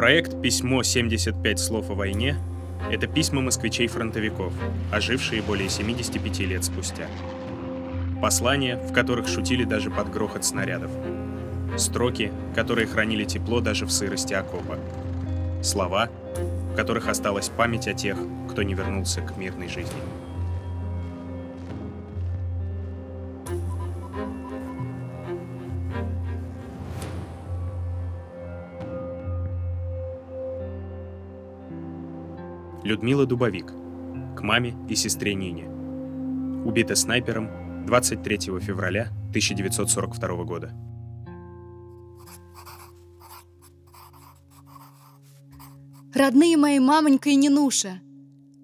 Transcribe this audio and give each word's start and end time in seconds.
Проект 0.00 0.40
«Письмо 0.40 0.82
75 0.82 1.58
слов 1.58 1.90
о 1.90 1.94
войне»— 1.94 2.34
это 2.90 3.06
письма 3.06 3.42
москвичей-фронтовиков, 3.42 4.50
ожившие 4.90 5.42
более 5.42 5.68
75 5.68 6.38
лет 6.38 6.64
спустя. 6.64 7.06
Послания, 8.22 8.76
в 8.78 8.94
которых 8.94 9.28
шутили 9.28 9.64
даже 9.64 9.90
под 9.90 10.10
грохот 10.10 10.42
снарядов. 10.42 10.90
Строки, 11.76 12.32
которые 12.54 12.86
хранили 12.86 13.24
тепло 13.24 13.60
даже 13.60 13.84
в 13.84 13.90
сырости 13.90 14.32
окопа. 14.32 14.78
Слова, 15.62 16.08
в 16.72 16.76
которых 16.76 17.06
осталась 17.06 17.50
память 17.50 17.86
о 17.86 17.92
тех, 17.92 18.16
кто 18.50 18.62
не 18.62 18.72
вернулся 18.72 19.20
к 19.20 19.36
мирной 19.36 19.68
жизни. 19.68 20.00
Людмила 32.82 33.26
Дубовик. 33.26 33.66
К 34.36 34.40
маме 34.42 34.74
и 34.88 34.94
сестре 34.94 35.34
Нине. 35.34 35.68
Убита 36.64 36.96
снайпером 36.96 37.84
23 37.84 38.38
февраля 38.60 39.08
1942 39.28 40.44
года. 40.44 40.72
Родные 46.14 46.56
мои 46.56 46.78
мамонька 46.78 47.28
и 47.28 47.36
Нинуша, 47.36 48.00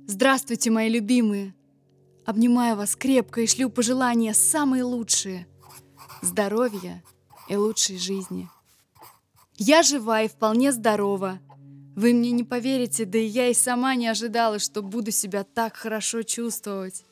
здравствуйте, 0.06 0.70
мои 0.70 0.88
любимые. 0.88 1.54
Обнимаю 2.24 2.76
вас 2.76 2.96
крепко 2.96 3.42
и 3.42 3.46
шлю 3.46 3.68
пожелания 3.68 4.32
самые 4.32 4.82
лучшие. 4.82 5.46
Здоровья 6.22 7.04
и 7.48 7.56
лучшей 7.56 7.98
жизни. 7.98 8.48
Я 9.56 9.82
жива 9.82 10.22
и 10.22 10.28
вполне 10.28 10.72
здорова. 10.72 11.38
Вы 11.96 12.12
мне 12.12 12.30
не 12.30 12.44
поверите, 12.44 13.06
да 13.06 13.18
и 13.18 13.24
я 13.24 13.48
и 13.48 13.54
сама 13.54 13.94
не 13.94 14.06
ожидала, 14.06 14.58
что 14.58 14.82
буду 14.82 15.10
себя 15.10 15.44
так 15.44 15.76
хорошо 15.76 16.22
чувствовать. 16.22 17.04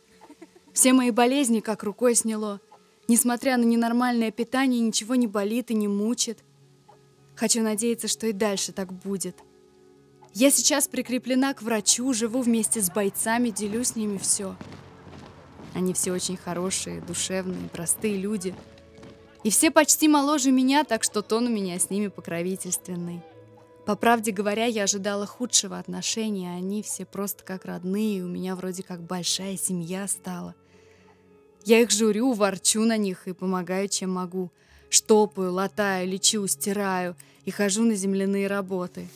Все 0.75 0.93
мои 0.93 1.11
болезни 1.11 1.61
как 1.61 1.85
рукой 1.85 2.15
сняло. 2.15 2.61
Несмотря 3.09 3.57
на 3.57 3.65
ненормальное 3.65 4.31
питание, 4.31 4.81
ничего 4.81 5.15
не 5.15 5.27
болит 5.27 5.71
и 5.71 5.75
не 5.75 5.89
мучит. 5.89 6.41
Хочу 7.35 7.63
надеяться, 7.63 8.09
что 8.09 8.27
и 8.27 8.33
дальше 8.33 8.73
так 8.73 8.93
будет. 8.93 9.39
Я 10.35 10.51
сейчас 10.51 10.87
прикреплена 10.87 11.55
к 11.55 11.63
врачу, 11.63 12.13
живу 12.13 12.43
вместе 12.43 12.83
с 12.83 12.91
бойцами, 12.91 13.49
делю 13.49 13.85
с 13.85 13.97
ними 13.97 14.19
все. 14.19 14.55
Они 15.73 15.95
все 15.95 16.13
очень 16.13 16.37
хорошие, 16.37 17.01
душевные, 17.01 17.71
простые 17.71 18.19
люди. 18.19 18.55
И 19.45 19.51
все 19.51 19.71
почти 19.71 20.09
моложе 20.09 20.51
меня, 20.51 20.85
так 20.85 21.05
что 21.05 21.23
тон 21.23 21.47
у 21.47 21.51
меня 21.51 21.79
с 21.79 21.89
ними 21.89 22.09
покровительственный. 22.09 23.23
По 23.87 23.97
правде 23.97 24.33
говоря, 24.33 24.65
я 24.65 24.85
ожидала 24.85 25.27
худшего 25.27 25.79
отношения, 25.79 26.55
а 26.55 26.57
они 26.57 26.83
все 26.83 27.05
просто 27.05 27.45
как 27.45 27.67
родные, 27.67 28.19
и 28.19 28.23
у 28.23 28.29
меня 28.29 28.57
вроде 28.57 28.83
как 28.83 29.03
большая 29.03 29.59
семья 29.59 30.09
стала. 30.09 30.55
Я 31.65 31.81
их 31.81 31.91
журю, 31.91 32.33
ворчу 32.33 32.85
на 32.85 32.97
них 32.97 33.29
и 33.29 33.33
помогаю, 33.33 33.89
чем 33.89 34.13
могу. 34.13 34.51
Штопаю, 34.89 35.53
латаю, 35.53 36.09
лечу, 36.09 36.47
стираю 36.47 37.17
и 37.45 37.51
хожу 37.51 37.85
на 37.85 37.95
земляные 37.95 38.47
работы. 38.47 39.09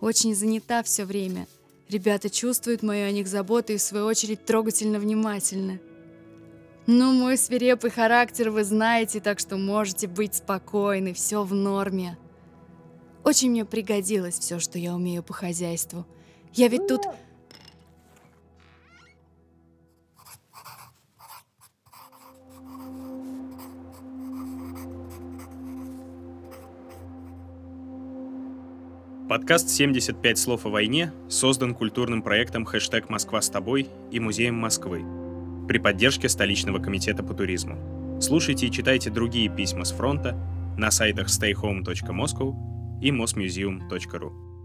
Очень 0.00 0.34
занята 0.34 0.82
все 0.82 1.04
время. 1.04 1.46
Ребята 1.88 2.28
чувствуют 2.28 2.82
мою 2.82 3.06
о 3.06 3.10
них 3.10 3.26
заботу 3.26 3.72
и, 3.72 3.76
в 3.78 3.82
свою 3.82 4.06
очередь, 4.06 4.44
трогательно 4.44 4.98
внимательны. 4.98 5.80
Ну, 6.86 7.12
мой 7.12 7.38
свирепый 7.38 7.90
характер 7.90 8.50
вы 8.50 8.64
знаете, 8.64 9.20
так 9.20 9.38
что 9.38 9.56
можете 9.56 10.08
быть 10.08 10.34
спокойны, 10.34 11.14
все 11.14 11.42
в 11.42 11.54
норме. 11.54 12.18
Очень 13.26 13.50
мне 13.50 13.64
пригодилось 13.64 14.38
все, 14.38 14.60
что 14.60 14.78
я 14.78 14.94
умею 14.94 15.20
по 15.20 15.32
хозяйству. 15.34 16.06
Я 16.52 16.68
ведь 16.68 16.86
тут... 16.86 17.00
Подкаст 29.28 29.68
«75 29.68 30.36
слов 30.36 30.64
о 30.64 30.68
войне» 30.68 31.12
создан 31.28 31.74
культурным 31.74 32.22
проектом 32.22 32.64
«Хэштег 32.64 33.08
Москва 33.10 33.42
с 33.42 33.50
тобой» 33.50 33.88
и 34.12 34.20
Музеем 34.20 34.54
Москвы 34.54 35.04
при 35.66 35.78
поддержке 35.78 36.28
столичного 36.28 36.78
комитета 36.78 37.24
по 37.24 37.34
туризму. 37.34 38.20
Слушайте 38.22 38.68
и 38.68 38.70
читайте 38.70 39.10
другие 39.10 39.48
письма 39.48 39.84
с 39.84 39.90
фронта 39.90 40.38
на 40.78 40.92
сайтах 40.92 41.26
stayhome.moscow 41.26 42.75
и 43.00 43.10
mosmuseum.ru. 43.10 44.55